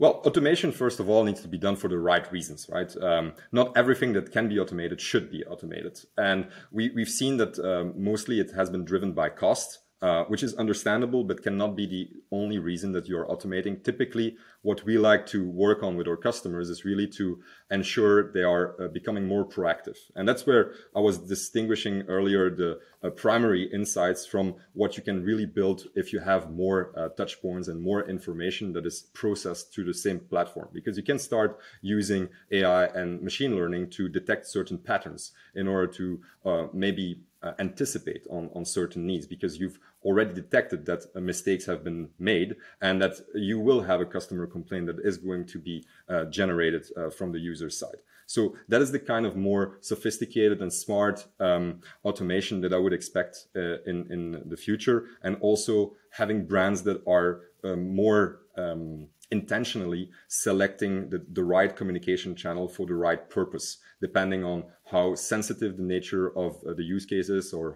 Well, 0.00 0.22
automation, 0.24 0.70
first 0.70 1.00
of 1.00 1.08
all, 1.08 1.24
needs 1.24 1.40
to 1.40 1.48
be 1.48 1.58
done 1.58 1.74
for 1.74 1.88
the 1.88 1.98
right 1.98 2.30
reasons, 2.30 2.68
right? 2.72 2.94
Um, 3.02 3.32
not 3.50 3.76
everything 3.76 4.12
that 4.12 4.30
can 4.30 4.48
be 4.48 4.58
automated 4.60 5.00
should 5.00 5.28
be 5.28 5.44
automated. 5.44 5.98
And 6.16 6.48
we, 6.70 6.90
we've 6.90 7.08
seen 7.08 7.36
that 7.38 7.58
um, 7.58 7.94
mostly 7.96 8.38
it 8.38 8.52
has 8.54 8.70
been 8.70 8.84
driven 8.84 9.12
by 9.12 9.30
cost. 9.30 9.80
Uh, 10.00 10.22
which 10.26 10.44
is 10.44 10.54
understandable, 10.54 11.24
but 11.24 11.42
cannot 11.42 11.74
be 11.74 11.84
the 11.84 12.08
only 12.30 12.56
reason 12.56 12.92
that 12.92 13.08
you're 13.08 13.26
automating. 13.26 13.82
Typically, 13.82 14.36
what 14.62 14.84
we 14.84 14.96
like 14.96 15.26
to 15.26 15.50
work 15.50 15.82
on 15.82 15.96
with 15.96 16.06
our 16.06 16.16
customers 16.16 16.70
is 16.70 16.84
really 16.84 17.08
to 17.08 17.42
ensure 17.72 18.30
they 18.32 18.44
are 18.44 18.80
uh, 18.80 18.86
becoming 18.86 19.26
more 19.26 19.44
proactive. 19.44 19.96
And 20.14 20.28
that's 20.28 20.46
where 20.46 20.70
I 20.94 21.00
was 21.00 21.18
distinguishing 21.18 22.02
earlier 22.02 22.48
the 22.48 22.78
uh, 23.02 23.10
primary 23.10 23.64
insights 23.72 24.24
from 24.24 24.54
what 24.72 24.96
you 24.96 25.02
can 25.02 25.24
really 25.24 25.46
build 25.46 25.88
if 25.96 26.12
you 26.12 26.20
have 26.20 26.48
more 26.48 26.92
uh, 26.96 27.08
touch 27.08 27.42
points 27.42 27.66
and 27.66 27.82
more 27.82 28.08
information 28.08 28.72
that 28.74 28.86
is 28.86 29.02
processed 29.14 29.74
through 29.74 29.86
the 29.86 29.94
same 29.94 30.20
platform. 30.20 30.68
Because 30.72 30.96
you 30.96 31.02
can 31.02 31.18
start 31.18 31.58
using 31.82 32.28
AI 32.52 32.84
and 32.86 33.20
machine 33.20 33.56
learning 33.56 33.90
to 33.90 34.08
detect 34.08 34.46
certain 34.46 34.78
patterns 34.78 35.32
in 35.56 35.66
order 35.66 35.92
to 35.94 36.20
uh, 36.44 36.66
maybe 36.72 37.22
uh, 37.42 37.52
anticipate 37.58 38.26
on, 38.30 38.50
on 38.54 38.64
certain 38.64 39.06
needs 39.06 39.26
because 39.26 39.58
you've 39.58 39.78
already 40.04 40.32
detected 40.32 40.86
that 40.86 41.04
uh, 41.14 41.20
mistakes 41.20 41.66
have 41.66 41.84
been 41.84 42.08
made 42.18 42.56
and 42.80 43.00
that 43.00 43.14
you 43.34 43.58
will 43.58 43.82
have 43.82 44.00
a 44.00 44.06
customer 44.06 44.46
complaint 44.46 44.86
that 44.86 44.98
is 45.04 45.18
going 45.18 45.46
to 45.46 45.58
be 45.58 45.84
uh, 46.08 46.24
generated 46.26 46.86
uh, 46.96 47.10
from 47.10 47.32
the 47.32 47.38
user 47.38 47.70
side. 47.70 47.98
So 48.26 48.56
that 48.68 48.82
is 48.82 48.92
the 48.92 48.98
kind 48.98 49.24
of 49.24 49.36
more 49.36 49.78
sophisticated 49.80 50.60
and 50.60 50.70
smart 50.70 51.26
um, 51.40 51.80
automation 52.04 52.60
that 52.60 52.74
I 52.74 52.76
would 52.76 52.92
expect 52.92 53.46
uh, 53.56 53.80
in, 53.86 54.06
in 54.10 54.42
the 54.44 54.56
future. 54.56 55.06
And 55.22 55.36
also 55.40 55.94
having 56.10 56.44
brands 56.44 56.82
that 56.82 57.02
are 57.06 57.40
um, 57.64 57.94
more 57.94 58.40
um, 58.56 59.08
intentionally 59.30 60.10
selecting 60.28 61.10
the, 61.10 61.24
the 61.32 61.44
right 61.44 61.74
communication 61.74 62.34
channel 62.34 62.68
for 62.68 62.86
the 62.86 62.94
right 62.94 63.28
purpose, 63.28 63.78
depending 64.00 64.44
on 64.44 64.64
how 64.90 65.14
sensitive 65.14 65.76
the 65.76 65.82
nature 65.82 66.36
of 66.36 66.56
uh, 66.66 66.72
the 66.74 66.84
use 66.84 67.04
cases 67.04 67.52
or 67.52 67.74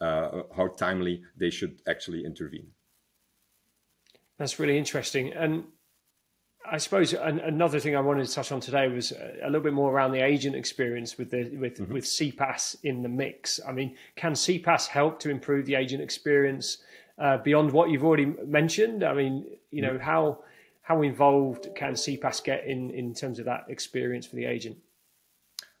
how, 0.00 0.06
uh, 0.06 0.42
how 0.56 0.68
timely 0.68 1.22
they 1.36 1.50
should 1.50 1.80
actually 1.88 2.24
intervene. 2.24 2.68
That's 4.38 4.58
really 4.58 4.78
interesting. 4.78 5.32
And 5.32 5.64
I 6.70 6.78
suppose 6.78 7.12
another 7.12 7.80
thing 7.80 7.96
I 7.96 8.00
wanted 8.00 8.26
to 8.26 8.32
touch 8.32 8.52
on 8.52 8.60
today 8.60 8.88
was 8.88 9.12
a 9.12 9.46
little 9.46 9.60
bit 9.60 9.72
more 9.72 9.92
around 9.92 10.12
the 10.12 10.24
agent 10.24 10.54
experience 10.54 11.16
with 11.16 11.30
the 11.30 11.56
with 11.56 11.78
mm-hmm. 11.78 11.92
with 11.92 12.04
CPaaS 12.04 12.76
in 12.82 13.02
the 13.02 13.08
mix. 13.08 13.58
I 13.66 13.72
mean, 13.72 13.96
can 14.16 14.32
CPaaS 14.32 14.88
help 14.88 15.18
to 15.20 15.30
improve 15.30 15.66
the 15.66 15.76
agent 15.76 16.02
experience 16.02 16.78
uh, 17.18 17.38
beyond 17.38 17.72
what 17.72 17.90
you've 17.90 18.04
already 18.04 18.26
mentioned? 18.46 19.02
I 19.02 19.14
mean, 19.14 19.46
you 19.70 19.82
know, 19.82 19.94
mm-hmm. 19.94 20.02
how 20.02 20.40
how 20.88 21.02
involved 21.02 21.68
can 21.76 21.92
CPaaS 21.92 22.42
get 22.42 22.64
in 22.64 22.90
in 22.92 23.12
terms 23.12 23.38
of 23.38 23.44
that 23.44 23.66
experience 23.68 24.24
for 24.26 24.36
the 24.36 24.46
agent? 24.46 24.74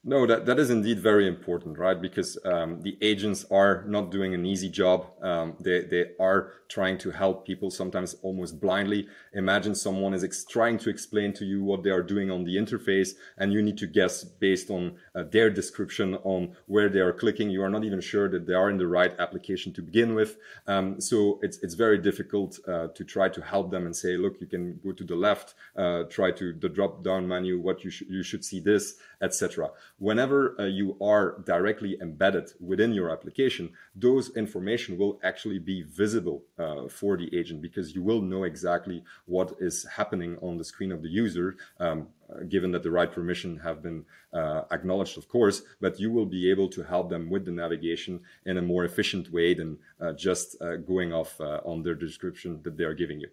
No, 0.08 0.24
that, 0.24 0.46
that 0.46 0.58
is 0.58 0.70
indeed 0.70 1.00
very 1.00 1.28
important, 1.28 1.76
right? 1.76 2.00
Because 2.00 2.38
um, 2.46 2.80
the 2.80 2.96
agents 3.02 3.44
are 3.50 3.84
not 3.86 4.10
doing 4.10 4.32
an 4.32 4.46
easy 4.46 4.70
job. 4.70 5.04
Um, 5.20 5.54
they, 5.60 5.82
they 5.82 6.12
are 6.18 6.54
trying 6.70 6.96
to 6.98 7.10
help 7.10 7.46
people 7.46 7.70
sometimes 7.70 8.16
almost 8.22 8.58
blindly. 8.58 9.06
Imagine 9.34 9.74
someone 9.74 10.14
is 10.14 10.24
ex- 10.24 10.46
trying 10.46 10.78
to 10.78 10.88
explain 10.88 11.34
to 11.34 11.44
you 11.44 11.62
what 11.62 11.82
they 11.82 11.90
are 11.90 12.02
doing 12.02 12.30
on 12.30 12.44
the 12.44 12.56
interface 12.56 13.10
and 13.36 13.52
you 13.52 13.60
need 13.60 13.76
to 13.78 13.86
guess 13.86 14.24
based 14.24 14.70
on 14.70 14.96
uh, 15.14 15.24
their 15.24 15.50
description 15.50 16.14
on 16.24 16.56
where 16.66 16.88
they 16.88 17.00
are 17.00 17.12
clicking. 17.12 17.50
You 17.50 17.62
are 17.62 17.70
not 17.70 17.84
even 17.84 18.00
sure 18.00 18.30
that 18.30 18.46
they 18.46 18.54
are 18.54 18.70
in 18.70 18.78
the 18.78 18.86
right 18.86 19.14
application 19.18 19.74
to 19.74 19.82
begin 19.82 20.14
with. 20.14 20.38
Um, 20.66 21.02
so 21.02 21.38
it's, 21.42 21.58
it's 21.58 21.74
very 21.74 21.98
difficult 21.98 22.58
uh, 22.66 22.88
to 22.94 23.04
try 23.04 23.28
to 23.28 23.42
help 23.42 23.70
them 23.70 23.84
and 23.84 23.94
say, 23.94 24.16
look, 24.16 24.40
you 24.40 24.46
can 24.46 24.80
go 24.82 24.92
to 24.92 25.04
the 25.04 25.16
left, 25.16 25.54
uh, 25.76 26.04
try 26.04 26.30
to 26.30 26.54
the 26.54 26.70
drop 26.70 27.04
down 27.04 27.28
menu, 27.28 27.58
what 27.60 27.84
you, 27.84 27.90
sh- 27.90 28.04
you 28.08 28.22
should 28.22 28.42
see 28.42 28.60
this, 28.60 28.94
etc 29.20 29.68
whenever 29.98 30.58
uh, 30.58 30.64
you 30.64 30.96
are 31.00 31.40
directly 31.44 31.98
embedded 32.00 32.50
within 32.60 32.92
your 32.92 33.10
application, 33.10 33.70
those 33.94 34.34
information 34.36 34.96
will 34.96 35.18
actually 35.22 35.58
be 35.58 35.82
visible 35.82 36.44
uh, 36.58 36.88
for 36.88 37.16
the 37.16 37.28
agent 37.36 37.60
because 37.60 37.94
you 37.94 38.02
will 38.02 38.22
know 38.22 38.44
exactly 38.44 39.02
what 39.26 39.52
is 39.60 39.84
happening 39.96 40.38
on 40.40 40.56
the 40.56 40.64
screen 40.64 40.92
of 40.92 41.02
the 41.02 41.08
user. 41.08 41.56
Um, 41.80 42.08
uh, 42.30 42.42
given 42.42 42.70
that 42.72 42.82
the 42.82 42.90
right 42.90 43.10
permission 43.10 43.58
have 43.58 43.82
been 43.82 44.04
uh, 44.34 44.62
acknowledged, 44.70 45.16
of 45.16 45.28
course, 45.28 45.62
but 45.80 45.98
you 45.98 46.12
will 46.12 46.26
be 46.26 46.50
able 46.50 46.68
to 46.68 46.82
help 46.82 47.08
them 47.08 47.30
with 47.30 47.46
the 47.46 47.50
navigation 47.50 48.20
in 48.44 48.58
a 48.58 48.62
more 48.62 48.84
efficient 48.84 49.32
way 49.32 49.54
than 49.54 49.78
uh, 49.98 50.12
just 50.12 50.60
uh, 50.60 50.76
going 50.76 51.10
off 51.12 51.40
on 51.40 51.82
their 51.82 51.94
description 51.94 52.60
that 52.64 52.76
they 52.76 52.84
are 52.84 52.92
giving 52.92 53.18
you. 53.18 53.28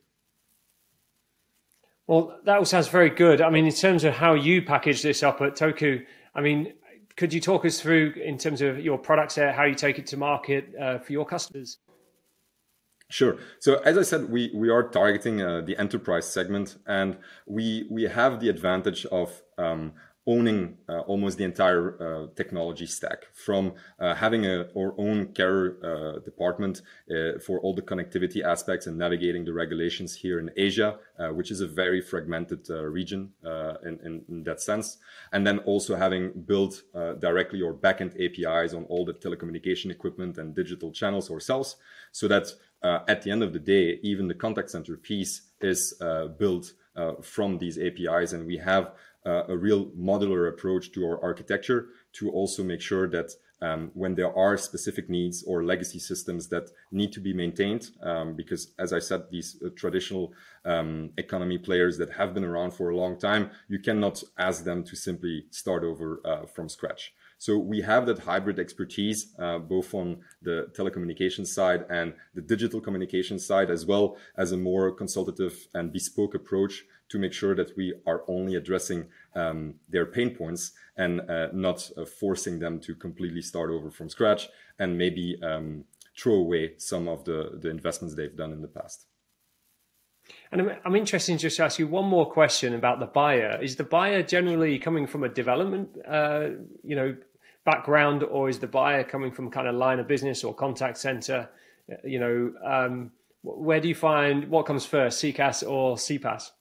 Well, 2.07 2.39
that 2.45 2.57
all 2.57 2.65
sounds 2.65 2.87
very 2.87 3.09
good. 3.09 3.41
I 3.41 3.49
mean, 3.49 3.65
in 3.65 3.73
terms 3.73 4.03
of 4.03 4.13
how 4.13 4.35
you 4.35 4.61
package 4.61 5.01
this 5.01 5.23
up 5.23 5.41
at 5.41 5.55
Toku, 5.55 6.05
I 6.35 6.41
mean, 6.41 6.73
could 7.15 7.33
you 7.33 7.39
talk 7.39 7.65
us 7.65 7.79
through 7.81 8.13
in 8.23 8.37
terms 8.37 8.61
of 8.61 8.79
your 8.79 8.97
products 8.97 9.37
how 9.37 9.63
you 9.63 9.75
take 9.75 9.97
it 9.99 10.07
to 10.07 10.17
market 10.17 10.73
uh, 10.79 10.99
for 10.99 11.13
your 11.13 11.25
customers? 11.25 11.77
Sure. 13.09 13.37
So 13.59 13.75
as 13.79 13.97
I 13.97 14.01
said, 14.01 14.29
we, 14.29 14.51
we 14.53 14.69
are 14.69 14.89
targeting 14.89 15.41
uh, 15.41 15.61
the 15.61 15.77
enterprise 15.77 16.27
segment, 16.31 16.77
and 16.87 17.17
we 17.45 17.87
we 17.89 18.03
have 18.03 18.39
the 18.39 18.49
advantage 18.49 19.05
of 19.05 19.43
um, 19.57 19.93
owning 20.27 20.77
uh, 20.89 20.99
almost 21.01 21.37
the 21.37 21.43
entire 21.43 22.01
uh, 22.01 22.27
technology 22.35 22.85
stack 22.87 23.27
from 23.33 23.73
uh, 23.99 24.15
having 24.15 24.45
a, 24.45 24.65
our 24.75 24.95
own 24.97 25.27
carrier 25.33 25.77
uh, 25.83 26.19
department 26.19 26.81
uh, 27.11 27.37
for 27.45 27.59
all 27.59 27.75
the 27.75 27.81
connectivity 27.81 28.43
aspects 28.43 28.87
and 28.87 28.97
navigating 28.97 29.45
the 29.45 29.53
regulations 29.53 30.15
here 30.15 30.39
in 30.39 30.49
Asia, 30.57 30.97
uh, 31.19 31.27
which 31.29 31.51
is 31.51 31.61
a 31.61 31.67
very 31.67 32.01
fragmented 32.01 32.67
region 32.69 33.31
in, 33.83 33.99
in, 34.03 34.23
in, 34.27 34.43
that 34.43 34.59
sense. 34.59 34.97
And 35.31 35.45
then 35.45 35.59
also 35.59 35.95
having 35.95 36.31
built 36.31 36.83
directly 37.19 37.61
or 37.61 37.73
backend 37.73 38.13
APIs 38.19 38.73
on 38.73 38.85
all 38.85 39.05
the 39.05 39.13
telecommunication 39.13 39.91
equipment 39.91 40.37
and 40.37 40.55
digital 40.55 40.91
channels 40.91 41.29
ourselves 41.29 41.75
so 42.11 42.27
that 42.27 42.47
at 42.83 43.21
the 43.21 43.31
end 43.31 43.43
of 43.43 43.53
the 43.53 43.59
day, 43.59 43.99
even 44.01 44.27
the 44.27 44.33
contact 44.33 44.71
center 44.71 44.97
piece 44.97 45.41
is 45.61 45.93
built 46.37 46.73
from 47.21 47.57
these 47.57 47.77
APIs 47.77 48.33
and 48.33 48.45
we 48.45 48.57
have 48.57 48.91
a 49.25 49.57
real 49.57 49.85
modular 49.97 50.49
approach 50.49 50.91
to 50.91 51.05
our 51.05 51.21
architecture 51.23 51.87
to 52.13 52.29
also 52.29 52.63
make 52.63 52.81
sure 52.81 53.07
that 53.07 53.31
um, 53.61 53.91
when 53.93 54.15
there 54.15 54.35
are 54.37 54.57
specific 54.57 55.09
needs 55.09 55.43
or 55.43 55.63
legacy 55.63 55.99
systems 55.99 56.47
that 56.49 56.69
need 56.91 57.11
to 57.13 57.19
be 57.19 57.33
maintained, 57.33 57.91
um, 58.03 58.35
because 58.35 58.73
as 58.77 58.91
I 58.93 58.99
said, 58.99 59.23
these 59.31 59.61
uh, 59.65 59.69
traditional 59.75 60.33
um, 60.65 61.11
economy 61.17 61.57
players 61.57 61.97
that 61.97 62.11
have 62.11 62.33
been 62.33 62.43
around 62.43 62.71
for 62.71 62.89
a 62.89 62.97
long 62.97 63.17
time, 63.17 63.51
you 63.67 63.79
cannot 63.79 64.21
ask 64.37 64.63
them 64.63 64.83
to 64.83 64.95
simply 64.95 65.45
start 65.51 65.83
over 65.83 66.21
uh, 66.25 66.45
from 66.45 66.67
scratch. 66.69 67.13
So 67.45 67.59
we 67.59 67.81
have 67.81 68.07
that 68.07 68.17
hybrid 68.17 68.57
expertise, 68.57 69.35
uh, 69.37 69.59
both 69.59 69.93
on 69.93 70.21
the 70.41 70.67
telecommunications 70.75 71.45
side 71.45 71.85
and 71.91 72.15
the 72.33 72.41
digital 72.41 72.81
communication 72.81 73.37
side, 73.37 73.69
as 73.69 73.85
well 73.85 74.17
as 74.35 74.51
a 74.51 74.57
more 74.57 74.91
consultative 74.91 75.67
and 75.75 75.93
bespoke 75.93 76.33
approach 76.33 76.85
to 77.09 77.19
make 77.19 77.33
sure 77.33 77.53
that 77.53 77.77
we 77.77 77.93
are 78.07 78.23
only 78.27 78.55
addressing 78.55 79.09
um, 79.35 79.75
their 79.87 80.07
pain 80.07 80.31
points 80.31 80.71
and 80.97 81.21
uh, 81.29 81.49
not 81.53 81.87
uh, 81.95 82.03
forcing 82.03 82.57
them 82.57 82.79
to 82.79 82.95
completely 82.95 83.43
start 83.43 83.69
over 83.69 83.91
from 83.91 84.09
scratch 84.09 84.49
and 84.79 84.97
maybe 84.97 85.37
um, 85.43 85.83
throw 86.17 86.33
away 86.33 86.73
some 86.79 87.07
of 87.07 87.25
the, 87.25 87.59
the 87.61 87.69
investments 87.69 88.15
they've 88.15 88.35
done 88.35 88.53
in 88.53 88.63
the 88.63 88.67
past. 88.67 89.05
And 90.51 90.61
I'm, 90.61 90.71
I'm 90.83 90.95
interested 90.95 91.33
in 91.33 91.37
just 91.37 91.59
ask 91.59 91.77
you 91.77 91.87
one 91.87 92.05
more 92.05 92.27
question 92.27 92.73
about 92.73 92.99
the 92.99 93.05
buyer. 93.05 93.59
Is 93.61 93.75
the 93.75 93.83
buyer 93.83 94.23
generally 94.23 94.79
coming 94.79 95.05
from 95.05 95.23
a 95.23 95.29
development, 95.29 95.89
uh, 96.07 96.47
you 96.83 96.95
know, 96.95 97.15
background, 97.65 98.23
or 98.23 98.49
is 98.49 98.59
the 98.59 98.67
buyer 98.67 99.03
coming 99.03 99.31
from 99.31 99.51
kind 99.51 99.67
of 99.67 99.75
line 99.75 99.99
of 99.99 100.07
business 100.07 100.43
or 100.43 100.53
contact 100.53 100.97
center? 100.97 101.49
You 102.03 102.19
know, 102.19 102.53
um, 102.63 103.11
where 103.41 103.79
do 103.79 103.87
you 103.87 103.95
find 103.95 104.47
what 104.49 104.65
comes 104.65 104.85
first, 104.85 105.21
CCaaS 105.23 105.69
or 105.69 105.95
CPaaS? 105.95 106.51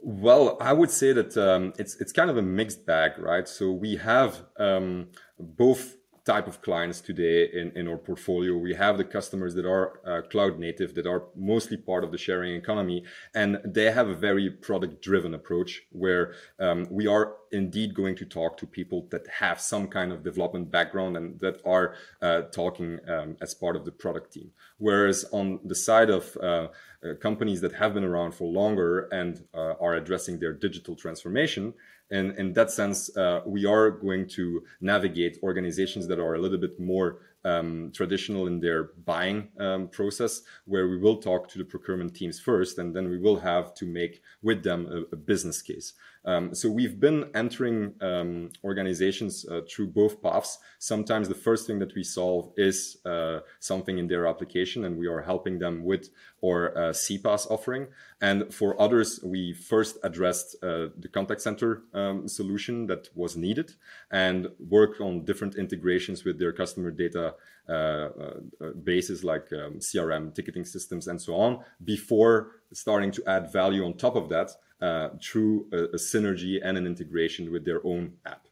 Well, 0.00 0.56
I 0.60 0.72
would 0.72 0.90
say 0.90 1.12
that 1.12 1.36
um, 1.36 1.72
it's 1.78 2.00
it's 2.00 2.12
kind 2.12 2.30
of 2.30 2.36
a 2.36 2.42
mixed 2.42 2.86
bag, 2.86 3.18
right? 3.18 3.48
So 3.48 3.72
we 3.72 3.96
have 3.96 4.42
um, 4.58 5.08
both 5.38 5.96
type 6.24 6.46
of 6.46 6.60
clients 6.60 7.00
today 7.00 7.48
in, 7.52 7.72
in 7.74 7.88
our 7.88 7.96
portfolio. 7.96 8.54
We 8.56 8.74
have 8.74 8.98
the 8.98 9.04
customers 9.04 9.54
that 9.54 9.64
are 9.64 9.86
uh, 10.06 10.22
cloud 10.28 10.58
native, 10.58 10.94
that 10.94 11.06
are 11.06 11.22
mostly 11.34 11.78
part 11.78 12.04
of 12.04 12.12
the 12.12 12.18
sharing 12.18 12.54
economy, 12.54 13.04
and 13.34 13.58
they 13.64 13.90
have 13.90 14.08
a 14.08 14.14
very 14.14 14.50
product 14.50 15.00
driven 15.02 15.32
approach 15.34 15.82
where 15.90 16.34
um, 16.60 16.86
we 16.90 17.06
are 17.06 17.36
indeed 17.52 17.94
going 17.94 18.16
to 18.16 18.24
talk 18.24 18.56
to 18.58 18.66
people 18.66 19.06
that 19.10 19.26
have 19.28 19.60
some 19.60 19.88
kind 19.88 20.12
of 20.12 20.22
development 20.22 20.70
background 20.70 21.16
and 21.16 21.38
that 21.40 21.60
are 21.64 21.94
uh, 22.22 22.42
talking 22.42 22.98
um, 23.08 23.36
as 23.40 23.54
part 23.54 23.76
of 23.76 23.84
the 23.84 23.92
product 23.92 24.32
team. 24.32 24.50
Whereas 24.78 25.24
on 25.32 25.60
the 25.64 25.74
side 25.74 26.10
of 26.10 26.36
uh, 26.36 26.68
uh 27.04 27.14
companies 27.20 27.60
that 27.60 27.72
have 27.74 27.94
been 27.94 28.04
around 28.04 28.32
for 28.34 28.44
longer 28.44 29.08
and 29.12 29.44
uh, 29.54 29.74
are 29.80 29.94
addressing 29.94 30.38
their 30.38 30.52
digital 30.52 30.94
transformation, 30.96 31.74
and 32.10 32.38
in 32.38 32.52
that 32.54 32.70
sense, 32.70 33.14
uh, 33.16 33.42
we 33.44 33.66
are 33.66 33.90
going 33.90 34.28
to 34.28 34.62
navigate 34.80 35.38
organizations 35.42 36.08
that 36.08 36.18
are 36.18 36.34
a 36.34 36.38
little 36.38 36.58
bit 36.58 36.80
more 36.80 37.20
um, 37.44 37.92
traditional 37.94 38.46
in 38.46 38.60
their 38.60 38.90
buying 39.04 39.48
um, 39.58 39.88
process, 39.88 40.42
where 40.64 40.88
we 40.88 40.98
will 40.98 41.18
talk 41.18 41.48
to 41.48 41.58
the 41.58 41.64
procurement 41.64 42.14
teams 42.14 42.40
first, 42.40 42.78
and 42.78 42.94
then 42.96 43.08
we 43.08 43.18
will 43.18 43.40
have 43.40 43.74
to 43.74 43.86
make 43.86 44.22
with 44.42 44.62
them 44.62 44.86
a, 44.90 45.14
a 45.14 45.16
business 45.16 45.62
case. 45.62 45.92
Um, 46.24 46.54
so 46.54 46.70
we've 46.70 46.98
been 46.98 47.30
entering 47.34 47.94
um, 48.00 48.50
organizations 48.64 49.46
uh, 49.46 49.62
through 49.68 49.88
both 49.88 50.22
paths. 50.22 50.58
Sometimes 50.78 51.28
the 51.28 51.34
first 51.34 51.66
thing 51.66 51.78
that 51.78 51.94
we 51.94 52.02
solve 52.02 52.52
is 52.56 52.98
uh, 53.04 53.40
something 53.60 53.98
in 53.98 54.08
their 54.08 54.26
application, 54.26 54.84
and 54.84 54.98
we 54.98 55.06
are 55.06 55.22
helping 55.22 55.58
them 55.58 55.84
with 55.84 56.10
our 56.44 56.76
uh, 56.76 56.80
CPaaS 56.92 57.50
offering. 57.50 57.88
And 58.20 58.52
for 58.52 58.80
others, 58.80 59.20
we 59.22 59.52
first 59.52 59.98
addressed 60.02 60.56
uh, 60.62 60.88
the 60.98 61.08
contact 61.12 61.40
center 61.40 61.82
um, 61.94 62.28
solution 62.28 62.86
that 62.88 63.08
was 63.14 63.36
needed 63.36 63.74
and 64.10 64.48
work 64.58 65.00
on 65.00 65.24
different 65.24 65.56
integrations 65.56 66.24
with 66.24 66.38
their 66.38 66.52
customer 66.52 66.90
data 66.90 67.34
uh, 67.68 67.72
uh, 67.72 68.70
bases 68.82 69.22
like 69.22 69.52
um, 69.52 69.78
CRM, 69.78 70.34
ticketing 70.34 70.64
systems, 70.64 71.06
and 71.06 71.20
so 71.20 71.34
on 71.34 71.62
before 71.84 72.52
starting 72.72 73.10
to 73.10 73.22
add 73.26 73.52
value 73.52 73.84
on 73.84 73.94
top 73.94 74.16
of 74.16 74.28
that 74.30 74.52
uh, 74.80 75.10
through 75.22 75.66
a, 75.72 75.76
a 75.76 75.96
synergy 75.96 76.58
and 76.62 76.76
an 76.76 76.86
integration 76.86 77.50
with 77.52 77.64
their 77.64 77.84
own 77.84 78.12
app. 78.26 78.46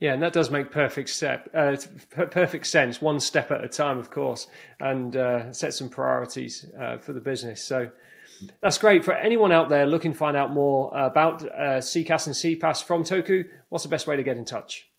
Yeah, 0.00 0.14
and 0.14 0.22
that 0.22 0.32
does 0.32 0.50
make 0.50 0.70
perfect 0.70 1.10
step, 1.10 1.50
uh, 1.54 1.76
perfect 2.30 2.66
sense. 2.66 3.02
One 3.02 3.20
step 3.20 3.50
at 3.50 3.62
a 3.62 3.68
time, 3.68 3.98
of 3.98 4.10
course, 4.10 4.46
and 4.80 5.14
uh, 5.14 5.52
set 5.52 5.74
some 5.74 5.90
priorities 5.90 6.64
uh, 6.80 6.96
for 6.96 7.12
the 7.12 7.20
business. 7.20 7.62
So 7.62 7.90
that's 8.62 8.78
great 8.78 9.04
for 9.04 9.12
anyone 9.12 9.52
out 9.52 9.68
there 9.68 9.86
looking 9.86 10.12
to 10.12 10.18
find 10.18 10.38
out 10.38 10.52
more 10.52 10.90
about 10.96 11.42
uh, 11.42 11.80
CCaaS 11.80 12.26
and 12.26 12.34
CPaaS 12.34 12.82
from 12.82 13.04
Toku. 13.04 13.44
What's 13.68 13.84
the 13.84 13.90
best 13.90 14.06
way 14.06 14.16
to 14.16 14.22
get 14.22 14.38
in 14.38 14.46
touch? 14.46 14.89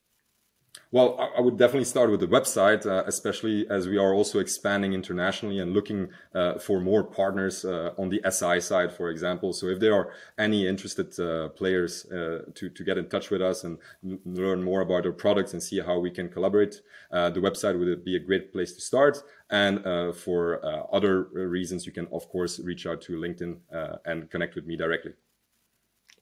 Well, 0.93 1.17
I 1.37 1.39
would 1.39 1.57
definitely 1.57 1.85
start 1.85 2.11
with 2.11 2.19
the 2.19 2.27
website, 2.27 2.85
uh, 2.85 3.03
especially 3.05 3.65
as 3.69 3.87
we 3.87 3.97
are 3.97 4.13
also 4.13 4.39
expanding 4.39 4.91
internationally 4.91 5.59
and 5.59 5.73
looking 5.73 6.09
uh, 6.35 6.59
for 6.59 6.81
more 6.81 7.01
partners 7.05 7.63
uh, 7.63 7.91
on 7.97 8.09
the 8.09 8.21
SI 8.29 8.59
side, 8.59 8.91
for 8.91 9.09
example. 9.09 9.53
So 9.53 9.67
if 9.67 9.79
there 9.79 9.93
are 9.95 10.11
any 10.37 10.67
interested 10.67 11.17
uh, 11.17 11.47
players 11.49 12.05
uh, 12.11 12.43
to, 12.55 12.69
to 12.69 12.83
get 12.83 12.97
in 12.97 13.07
touch 13.07 13.29
with 13.29 13.41
us 13.41 13.63
and 13.63 13.77
learn 14.25 14.63
more 14.63 14.81
about 14.81 15.05
our 15.05 15.13
products 15.13 15.53
and 15.53 15.63
see 15.63 15.79
how 15.79 15.97
we 15.97 16.11
can 16.11 16.27
collaborate, 16.27 16.81
uh, 17.09 17.29
the 17.29 17.39
website 17.39 17.79
would 17.79 18.03
be 18.03 18.17
a 18.17 18.19
great 18.19 18.51
place 18.51 18.73
to 18.73 18.81
start. 18.81 19.23
And 19.49 19.83
for 20.15 20.59
other 20.93 21.23
reasons, 21.33 21.85
you 21.85 21.93
can, 21.93 22.07
of 22.11 22.27
course, 22.29 22.59
reach 22.59 22.85
out 22.85 23.01
to 23.03 23.13
LinkedIn 23.13 23.57
and 24.05 24.29
connect 24.29 24.55
with 24.55 24.65
me 24.65 24.75
directly. 24.75 25.13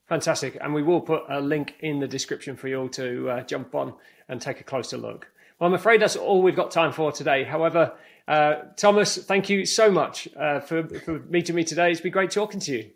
Fantastic. 0.09 0.57
And 0.59 0.73
we 0.73 0.81
will 0.81 1.01
put 1.01 1.23
a 1.29 1.39
link 1.39 1.75
in 1.81 1.99
the 1.99 2.07
description 2.07 2.55
for 2.55 2.67
you 2.67 2.81
all 2.81 2.89
to 2.89 3.29
uh, 3.29 3.43
jump 3.43 3.75
on 3.75 3.93
and 4.27 4.41
take 4.41 4.59
a 4.59 4.63
closer 4.63 4.97
look. 4.97 5.27
Well, 5.59 5.67
I'm 5.67 5.75
afraid 5.75 6.01
that's 6.01 6.15
all 6.15 6.41
we've 6.41 6.55
got 6.55 6.71
time 6.71 6.91
for 6.91 7.11
today. 7.11 7.43
However, 7.43 7.93
uh, 8.27 8.55
Thomas, 8.75 9.17
thank 9.17 9.49
you 9.49 9.65
so 9.65 9.91
much 9.91 10.27
uh, 10.35 10.61
for, 10.61 10.87
for 10.87 11.19
meeting 11.29 11.55
me 11.55 11.63
today. 11.63 11.91
It's 11.91 12.01
been 12.01 12.11
great 12.11 12.31
talking 12.31 12.59
to 12.61 12.71
you. 12.71 12.89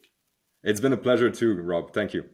It's 0.63 0.79
been 0.79 0.93
a 0.93 0.97
pleasure 0.97 1.29
too, 1.29 1.53
Rob. 1.53 1.93
Thank 1.93 2.13
you. 2.13 2.25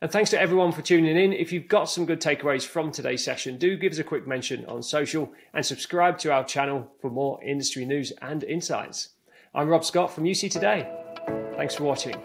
And 0.00 0.10
thanks 0.10 0.30
to 0.30 0.40
everyone 0.40 0.72
for 0.72 0.82
tuning 0.82 1.16
in. 1.16 1.32
If 1.32 1.52
you've 1.52 1.68
got 1.68 1.84
some 1.84 2.04
good 2.04 2.20
takeaways 2.20 2.66
from 2.66 2.90
today's 2.90 3.24
session, 3.24 3.58
do 3.58 3.76
give 3.76 3.92
us 3.92 3.98
a 3.98 4.04
quick 4.04 4.26
mention 4.26 4.66
on 4.66 4.82
social 4.82 5.32
and 5.54 5.64
subscribe 5.64 6.18
to 6.18 6.32
our 6.32 6.44
channel 6.44 6.90
for 7.00 7.10
more 7.10 7.42
industry 7.44 7.84
news 7.84 8.12
and 8.20 8.42
insights. 8.44 9.10
I'm 9.54 9.68
Rob 9.68 9.84
Scott 9.84 10.12
from 10.12 10.24
UC 10.24 10.50
Today. 10.50 10.90
Thanks 11.56 11.76
for 11.76 11.84
watching. 11.84 12.16